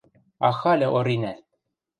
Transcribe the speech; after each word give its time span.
—Ахальы 0.47 0.87
Оринӓ! 0.97 1.33